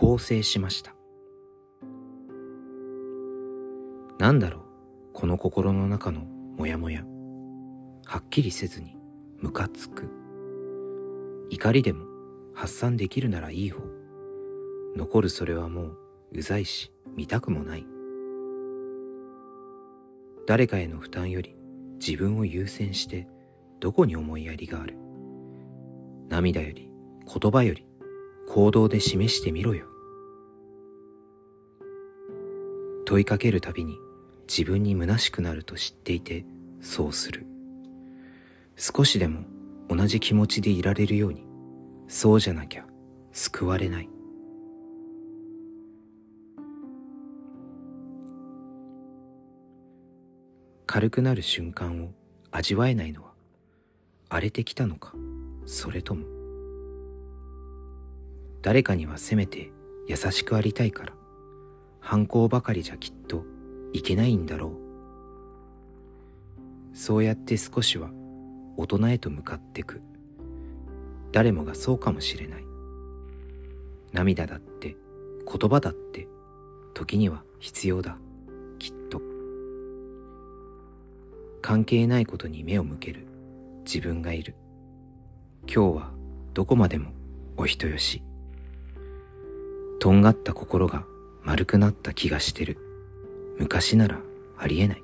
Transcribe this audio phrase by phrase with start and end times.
[0.00, 0.94] 構成しました。
[4.18, 4.62] なんだろう
[5.12, 6.22] この心の中の
[6.56, 7.04] モヤモヤ。
[8.06, 8.96] はっきりせずに
[9.40, 10.08] ムカつく。
[11.50, 12.06] 怒りでも
[12.54, 13.82] 発散できるならいい方。
[14.96, 15.98] 残るそれはもう
[16.32, 17.84] うざいし見たくもない。
[20.46, 21.54] 誰かへの負担より
[21.98, 23.28] 自分を優先して
[23.80, 24.96] どこに思いやりがある。
[26.30, 26.90] 涙より
[27.26, 27.86] 言葉より
[28.48, 29.89] 行動で示してみろよ。
[33.10, 33.98] 問いかけるたびに
[34.48, 36.44] 自分に虚しくなると知っていて
[36.80, 37.44] そうする。
[38.76, 39.40] 少しでも
[39.88, 41.44] 同じ気持ちでいられるように
[42.06, 42.86] そうじゃなきゃ
[43.32, 44.08] 救われない。
[50.86, 52.12] 軽くなる瞬間を
[52.52, 53.32] 味わえないのは
[54.28, 55.14] 荒れてきたのか
[55.66, 56.24] それとも。
[58.62, 59.72] 誰かにはせめて
[60.06, 61.19] 優しくありたいから
[62.00, 63.44] 反抗ばかりじゃきっと
[63.92, 64.70] いけないんだろう。
[66.96, 68.10] そうやって少しは
[68.76, 70.00] 大人へと向かってく。
[71.32, 72.64] 誰もがそうかもしれない。
[74.12, 74.96] 涙だって
[75.46, 76.28] 言葉だって
[76.94, 78.16] 時には必要だ。
[78.78, 79.20] きっと。
[81.62, 83.26] 関係ないことに目を向ける。
[83.84, 84.54] 自分がいる。
[85.66, 86.10] 今日は
[86.54, 87.10] どこまでも
[87.56, 88.22] お人よし。
[90.00, 91.04] とんがった心が
[91.42, 92.78] 丸くなった気がしてる。
[93.58, 94.20] 昔なら
[94.56, 95.02] ありえない。